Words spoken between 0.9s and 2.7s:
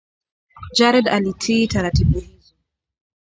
alitii taratibu hizo